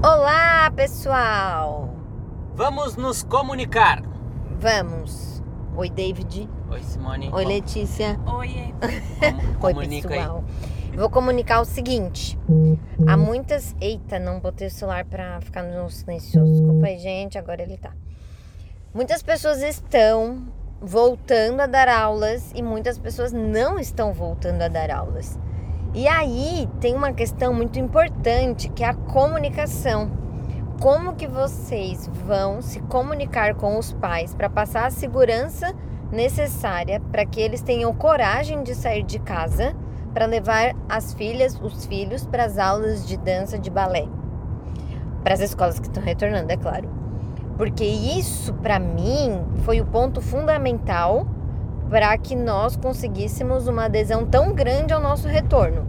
[0.00, 1.92] Olá, pessoal!
[2.54, 4.00] Vamos nos comunicar.
[4.60, 5.42] Vamos.
[5.76, 6.48] Oi, David.
[6.70, 7.28] Oi, Simone.
[7.32, 8.16] Oi, Letícia.
[8.24, 10.00] Oi, aí.
[10.00, 10.44] pessoal.
[10.92, 12.38] Eu vou comunicar o seguinte.
[13.08, 13.74] Há muitas.
[13.80, 16.52] Eita, não botei o celular pra ficar no silencioso.
[16.52, 17.36] Desculpa aí, gente.
[17.36, 17.90] Agora ele tá.
[18.94, 20.46] Muitas pessoas estão
[20.80, 25.36] voltando a dar aulas e muitas pessoas não estão voltando a dar aulas.
[25.94, 30.10] E aí tem uma questão muito importante que é a comunicação.
[30.80, 35.74] Como que vocês vão se comunicar com os pais para passar a segurança
[36.12, 39.74] necessária para que eles tenham coragem de sair de casa
[40.12, 44.06] para levar as filhas, os filhos para as aulas de dança de balé?
[45.24, 46.88] Para as escolas que estão retornando, é claro.
[47.56, 51.26] Porque isso para mim foi o ponto fundamental
[51.88, 55.86] para que nós conseguíssemos uma adesão tão grande ao nosso retorno.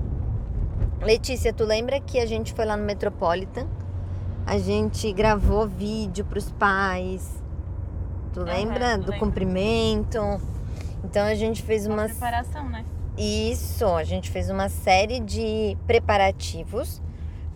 [1.02, 3.68] Letícia, tu lembra que a gente foi lá no Metropolitan?
[4.46, 7.44] A gente gravou vídeo para os pais.
[8.34, 9.20] Tu lembra do lembro.
[9.20, 10.20] cumprimento?
[11.04, 12.86] Então a gente fez Uma uma preparação, né?
[13.18, 17.02] isso, a gente fez uma série de preparativos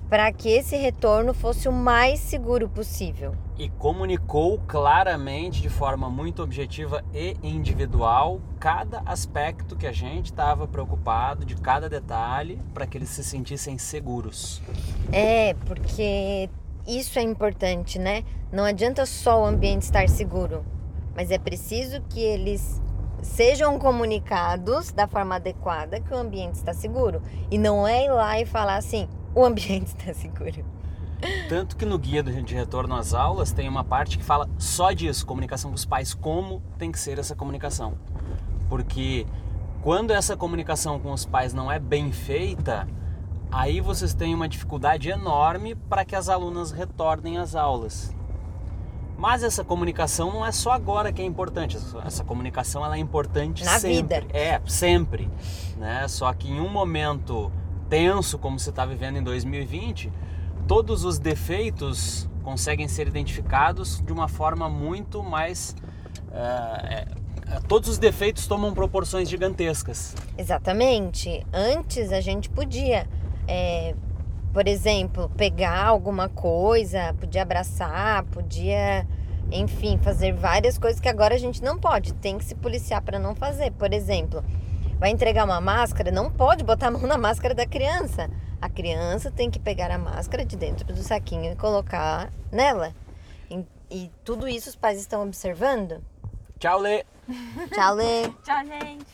[0.09, 3.33] para que esse retorno fosse o mais seguro possível.
[3.57, 10.67] E comunicou claramente, de forma muito objetiva e individual, cada aspecto que a gente estava
[10.67, 14.61] preocupado, de cada detalhe, para que eles se sentissem seguros.
[15.11, 16.49] É, porque
[16.87, 18.23] isso é importante, né?
[18.51, 20.65] Não adianta só o ambiente estar seguro,
[21.15, 22.81] mas é preciso que eles
[23.21, 27.21] sejam comunicados da forma adequada que o ambiente está seguro.
[27.49, 30.65] E não é ir lá e falar assim, o ambiente está seguro.
[31.49, 34.91] Tanto que no guia do- de retorno às aulas tem uma parte que fala só
[34.91, 37.93] disso, comunicação com os pais, como tem que ser essa comunicação.
[38.69, 39.25] Porque
[39.81, 42.87] quando essa comunicação com os pais não é bem feita,
[43.51, 48.15] aí vocês têm uma dificuldade enorme para que as alunas retornem às aulas.
[49.17, 51.77] Mas essa comunicação não é só agora que é importante.
[51.77, 54.21] Essa- Essa comunicação ela é importante Na sempre.
[54.21, 54.37] vida.
[54.37, 55.29] É, sempre.
[55.77, 56.05] Né?
[56.07, 57.51] Só que em um momento
[57.89, 60.11] tenso como você está vivendo em 2020,
[60.67, 65.75] todos os defeitos conseguem ser identificados de uma forma muito mais.
[66.31, 67.07] eh,
[67.47, 70.15] eh, todos os defeitos tomam proporções gigantescas.
[70.37, 71.45] Exatamente.
[71.53, 73.07] Antes a gente podia,
[73.47, 73.95] é,
[74.53, 79.07] por exemplo, pegar alguma coisa, podia abraçar, podia,
[79.51, 82.13] enfim, fazer várias coisas que agora a gente não pode.
[82.15, 83.71] Tem que se policiar para não fazer.
[83.71, 84.43] Por exemplo,
[84.99, 88.29] vai entregar uma máscara, não pode botar a mão na máscara da criança.
[88.61, 92.93] A criança tem que pegar a máscara de dentro do saquinho e colocar nela.
[93.49, 96.01] E, e tudo isso os pais estão observando.
[96.59, 97.03] Tchau, Lê!
[97.73, 98.29] Tchau, Lê.
[98.43, 99.05] Tchau, gente.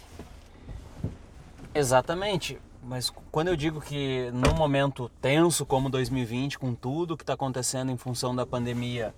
[1.73, 2.59] Exatamente.
[2.81, 7.91] Mas quando eu digo que num momento tenso como 2020, com tudo que está acontecendo
[7.91, 9.13] em função da pandemia,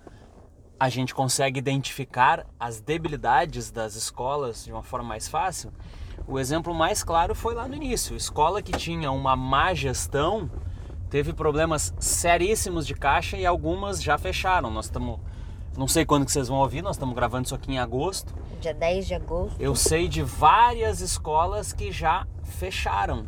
[0.78, 5.72] a gente consegue identificar as debilidades das escolas de uma forma mais fácil,
[6.26, 8.16] o exemplo mais claro foi lá no início.
[8.16, 10.50] Escola que tinha uma má gestão
[11.10, 14.70] teve problemas seríssimos de caixa e algumas já fecharam.
[14.70, 15.20] Nós estamos.
[15.76, 18.34] Não sei quando que vocês vão ouvir, nós estamos gravando isso aqui em agosto.
[18.60, 19.56] Dia 10 de agosto.
[19.58, 23.24] Eu sei de várias escolas que já fecharam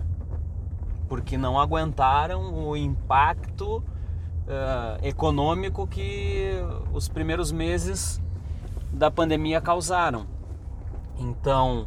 [1.08, 3.82] porque não aguentaram o impacto
[4.48, 6.52] eh, econômico que
[6.92, 8.20] os primeiros meses
[8.92, 10.26] da pandemia causaram.
[11.18, 11.86] Então,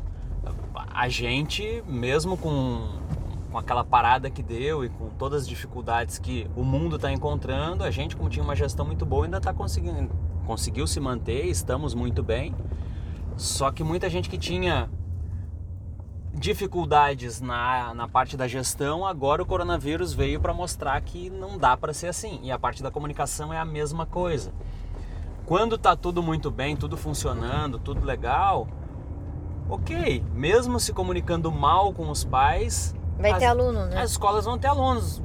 [0.97, 2.89] a gente, mesmo com,
[3.51, 7.83] com aquela parada que deu e com todas as dificuldades que o mundo está encontrando,
[7.83, 10.09] a gente, como tinha uma gestão muito boa, ainda está conseguindo,
[10.47, 12.55] conseguiu se manter, estamos muito bem.
[13.35, 14.89] Só que muita gente que tinha
[16.33, 21.77] dificuldades na, na parte da gestão, agora o coronavírus veio para mostrar que não dá
[21.77, 22.39] para ser assim.
[22.41, 24.51] E a parte da comunicação é a mesma coisa.
[25.45, 28.67] Quando tá tudo muito bem, tudo funcionando, tudo legal,
[29.69, 34.01] ok, mesmo se comunicando mal com os pais, Vai as, ter aluno, né?
[34.01, 35.19] as escolas vão ter alunos,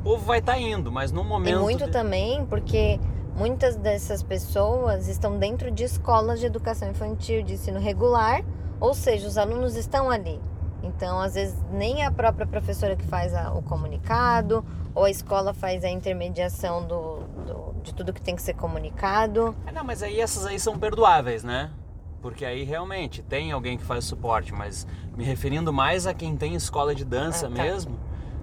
[0.00, 1.60] o povo vai estar indo, mas no E momento.
[1.60, 2.98] muito de- também porque
[3.36, 8.42] muitas dessas pessoas estão dentro de escolas de educação infantil, de ensino regular,
[8.80, 10.40] ou seja, os alunos estão ali.
[10.82, 14.64] Então, às vezes, nem a própria professora que faz a- o comunicado,
[14.94, 19.54] ou a escola faz a intermediação do, do- de tudo que tem que ser comunicado.
[19.66, 21.70] É, não, mas aí essas aí são perdoáveis, né?
[22.20, 24.86] Porque aí realmente tem alguém que faz suporte, mas
[25.16, 27.62] me referindo mais a quem tem escola de dança Ah, tá.
[27.62, 27.98] mesmo,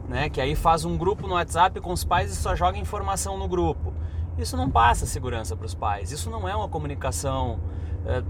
[0.08, 0.30] né?
[0.30, 3.48] Que aí faz um grupo no WhatsApp com os pais e só joga informação no
[3.48, 3.94] grupo.
[4.38, 6.12] Isso não passa segurança para os pais.
[6.12, 7.60] Isso não é uma comunicação.
[8.08, 8.22] é,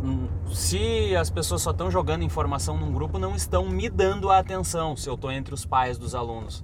[0.54, 4.96] se as pessoas só estão jogando informação num grupo, não estão me dando a atenção
[4.96, 6.64] se eu estou entre os pais dos alunos.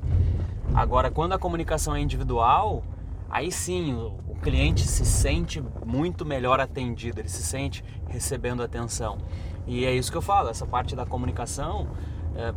[0.73, 2.83] Agora, quando a comunicação é individual,
[3.31, 9.19] aí sim o, cliente se sente muito melhor atendido, ele se sente recebendo atenção.
[9.67, 11.87] E é isso que eu falo, essa parte da comunicação,
[12.35, 12.51] é,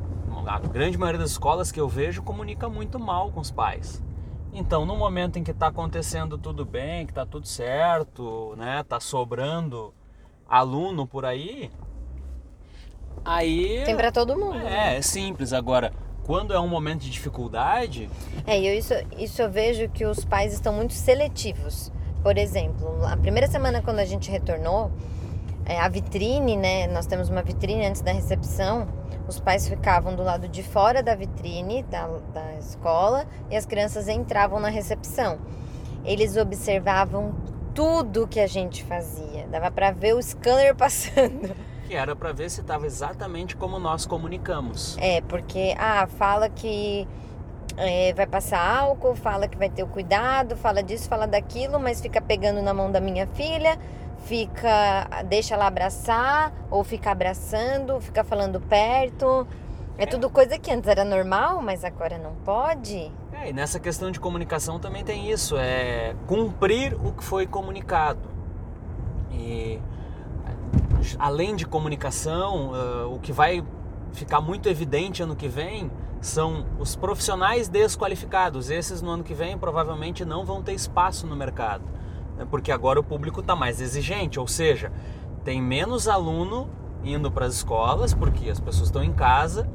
[0.46, 4.02] a grande maioria das escolas que eu vejo comunica muito mal com os pais.
[4.50, 8.98] Então, no momento em que está acontecendo tudo bem, que está tudo certo, né, tá
[8.98, 9.92] sobrando
[10.48, 11.70] aluno por aí,
[13.24, 14.56] aí Tem pra todo mundo.
[14.56, 14.96] é, né?
[14.96, 15.52] é simples.
[15.52, 15.92] Agora,
[16.24, 18.08] quando é um momento de dificuldade,
[18.46, 21.92] É, eu, isso, isso eu vejo que os pais estão muito seletivos.
[22.22, 24.90] Por exemplo, a primeira semana quando a gente retornou,
[25.66, 26.86] é, a vitrine, né?
[26.86, 28.88] Nós temos uma vitrine antes da recepção.
[29.28, 34.08] Os pais ficavam do lado de fora da vitrine da, da escola e as crianças
[34.08, 35.38] entravam na recepção.
[36.04, 37.34] Eles observavam
[37.74, 39.46] tudo que a gente fazia.
[39.50, 41.54] Dava pra ver o scanner passando.
[41.86, 44.96] Que era para ver se estava exatamente como nós comunicamos.
[44.98, 47.06] É, porque, ah, fala que
[47.76, 52.00] é, vai passar álcool, fala que vai ter o cuidado, fala disso, fala daquilo, mas
[52.00, 53.78] fica pegando na mão da minha filha,
[54.24, 59.46] fica, deixa ela abraçar, ou fica abraçando, fica falando perto.
[59.96, 63.12] É tudo coisa que antes era normal, mas agora não pode.
[63.32, 68.28] É, e nessa questão de comunicação também tem isso, é cumprir o que foi comunicado.
[69.30, 69.80] E
[71.18, 73.64] além de comunicação, uh, o que vai
[74.12, 75.90] ficar muito evidente ano que vem
[76.20, 78.70] são os profissionais desqualificados.
[78.70, 81.84] Esses no ano que vem provavelmente não vão ter espaço no mercado,
[82.36, 82.46] né?
[82.50, 84.90] porque agora o público está mais exigente, ou seja,
[85.44, 86.68] tem menos aluno
[87.04, 89.68] indo para as escolas porque as pessoas estão em casa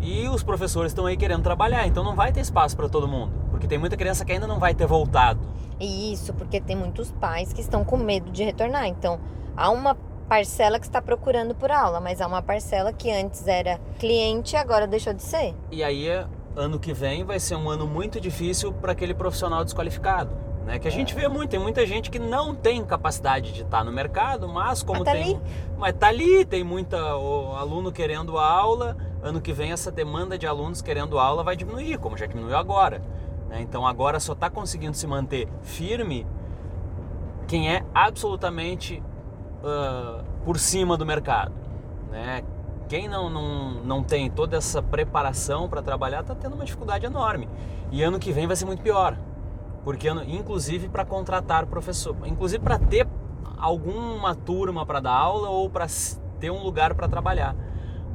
[0.00, 3.32] e os professores estão aí querendo trabalhar, então não vai ter espaço para todo mundo,
[3.50, 5.40] porque tem muita criança que ainda não vai ter voltado.
[5.80, 8.86] Isso porque tem muitos pais que estão com medo de retornar.
[8.86, 9.20] Então,
[9.56, 9.94] há uma
[10.28, 14.58] parcela que está procurando por aula, mas há uma parcela que antes era cliente e
[14.58, 15.54] agora deixou de ser.
[15.70, 16.06] E aí,
[16.54, 20.30] ano que vem vai ser um ano muito difícil para aquele profissional desqualificado.
[20.64, 20.80] Né?
[20.80, 23.92] Que a gente vê muito, tem muita gente que não tem capacidade de estar no
[23.92, 25.22] mercado, mas como Mas tá tem.
[25.22, 25.40] ali.
[25.78, 28.96] Mas tá ali, tem muita o aluno querendo aula.
[29.22, 33.00] Ano que vem essa demanda de alunos querendo aula vai diminuir, como já diminuiu agora.
[33.48, 33.60] né?
[33.60, 36.26] Então agora só está conseguindo se manter firme
[37.46, 39.00] quem é absolutamente
[39.64, 41.52] ah, por cima do mercado.
[42.10, 42.42] Né?
[42.88, 47.48] Quem não, não, não tem toda essa preparação para trabalhar está tendo uma dificuldade enorme.
[47.90, 49.18] E ano que vem vai ser muito pior.
[49.84, 53.06] Porque, inclusive, para contratar professor, inclusive para ter
[53.56, 55.86] alguma turma para dar aula ou para
[56.40, 57.56] ter um lugar para trabalhar.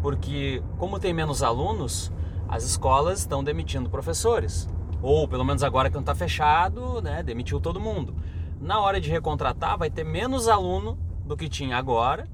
[0.02, 2.12] Porque, como tem menos alunos,
[2.48, 4.70] as escolas estão demitindo professores.
[5.02, 8.16] Ou, pelo menos agora que não está fechado, né, demitiu todo mundo.
[8.60, 10.98] Na hora de recontratar, vai ter menos aluno
[11.32, 12.28] do que tinha agora.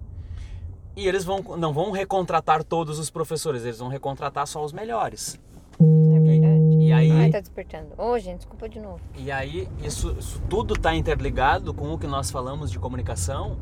[0.96, 5.40] E eles vão, não vão recontratar todos os professores, eles vão recontratar só os melhores.
[5.80, 6.78] É verdade.
[6.84, 7.90] E aí, Ai, tá despertando.
[7.96, 9.00] Ô, gente, desculpa de novo.
[9.16, 13.58] e aí isso, isso tudo está interligado com o que nós falamos de comunicação,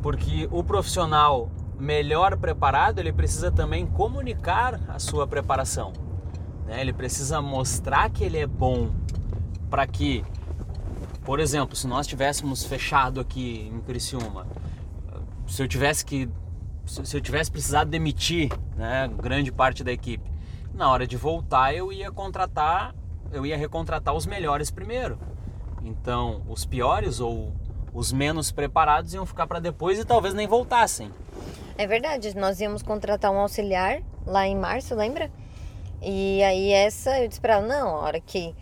[0.00, 5.92] porque o profissional melhor preparado ele precisa também comunicar a sua preparação.
[6.64, 6.80] né?
[6.80, 8.90] Ele precisa mostrar que ele é bom
[9.68, 10.24] para que,
[11.24, 14.46] por exemplo, se nós tivéssemos fechado aqui em Criciúma,
[15.48, 16.28] se eu tivesse que
[16.86, 20.30] se eu tivesse precisado demitir né, grande parte da equipe,
[20.72, 22.94] na hora de voltar eu ia contratar,
[23.30, 25.18] eu ia recontratar os melhores primeiro.
[25.84, 27.52] Então, os piores ou
[27.92, 31.10] os menos preparados iam ficar para depois e talvez nem voltassem.
[31.76, 35.30] É verdade, nós íamos contratar um auxiliar lá em março, lembra?
[36.00, 38.54] E aí essa eu disse pra ela, não, a hora que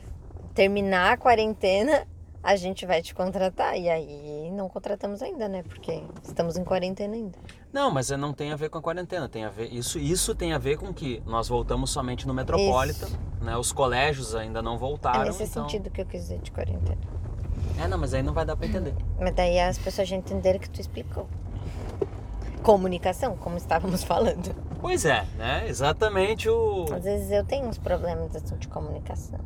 [0.55, 2.07] terminar a quarentena,
[2.47, 3.76] a gente vai te contratar.
[3.76, 5.65] E aí não contratamos ainda, né?
[5.65, 7.37] Porque estamos em quarentena ainda.
[7.73, 10.53] Não, mas não tem a ver com a quarentena, tem a ver isso isso tem
[10.53, 13.09] a ver com que nós voltamos somente no Metropolitan,
[13.43, 13.57] né?
[13.57, 15.65] Os colégios ainda não voltaram, é nesse então...
[15.65, 16.97] sentido que eu quis dizer de quarentena.
[17.83, 18.95] É, não, mas aí não vai dar para entender.
[19.19, 21.26] Mas daí as pessoas já entenderam que tu explicou.
[22.62, 24.55] Comunicação, como estávamos falando.
[24.81, 25.69] Pois é, né?
[25.69, 29.41] Exatamente o Às vezes eu tenho uns problemas assim, de comunicação.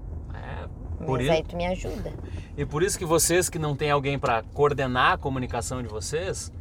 [1.01, 2.13] É, Mas por isso, aí tu me ajuda.
[2.57, 6.53] E por isso que vocês que não tem alguém para coordenar a comunicação de vocês,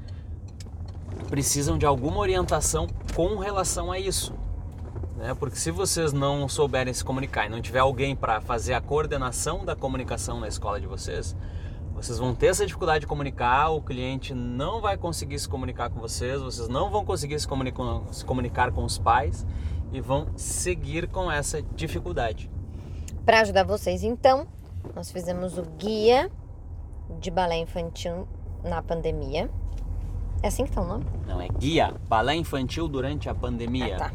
[1.30, 4.34] precisam de alguma orientação com relação a isso.
[5.18, 5.34] Né?
[5.34, 9.66] Porque se vocês não souberem se comunicar e não tiver alguém para fazer a coordenação
[9.66, 11.36] da comunicação na escola de vocês,
[11.94, 16.00] vocês vão ter essa dificuldade de comunicar, o cliente não vai conseguir se comunicar com
[16.00, 19.46] vocês, vocês não vão conseguir se comunicar, se comunicar com os pais
[19.92, 22.50] e vão seguir com essa dificuldade.
[23.26, 24.48] Para ajudar vocês, então,
[24.96, 26.32] nós fizemos o guia
[27.20, 28.28] de balé infantil
[28.64, 29.50] na pandemia.
[30.42, 31.06] É assim que tá o nome?
[31.28, 33.96] Não, é Guia Balé Infantil durante a Pandemia.
[33.96, 34.12] Ah, tá.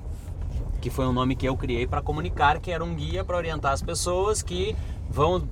[0.81, 3.73] que foi um nome que eu criei para comunicar, que era um guia para orientar
[3.73, 4.75] as pessoas que
[5.09, 5.47] vão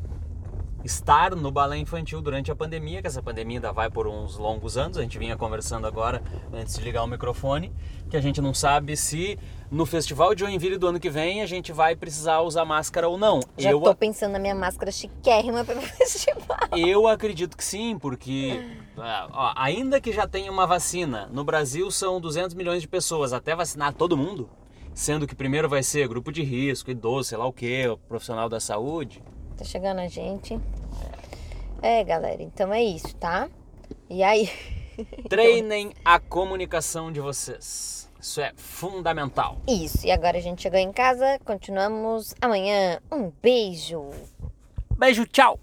[0.85, 4.77] estar no balé infantil durante a pandemia, que essa pandemia ainda vai por uns longos
[4.77, 4.99] anos.
[4.99, 6.23] A gente vinha conversando agora
[6.53, 7.73] antes de ligar o microfone,
[8.11, 9.39] que a gente não sabe se
[9.71, 13.17] no Festival de Joinville do ano que vem a gente vai precisar usar máscara ou
[13.17, 13.41] não.
[13.57, 16.59] Já eu, tô pensando na minha máscara chiquérrima para o festival.
[16.77, 18.61] eu acredito que sim, porque
[18.99, 23.33] ah, ó, ainda que já tenha uma vacina, no Brasil são 200 milhões de pessoas,
[23.33, 24.51] até vacinar todo mundo,
[24.93, 28.61] sendo que primeiro vai ser grupo de risco, idoso, sei lá o que, profissional da
[28.61, 29.23] saúde.
[29.57, 30.59] Tá chegando a gente.
[31.81, 33.49] É, galera, então é isso, tá?
[34.09, 34.51] E aí?
[35.29, 38.11] Treinem a comunicação de vocês.
[38.21, 39.59] Isso é fundamental.
[39.67, 43.01] Isso, e agora a gente chegou em casa, continuamos amanhã.
[43.11, 44.11] Um beijo!
[44.97, 45.59] Beijo, tchau!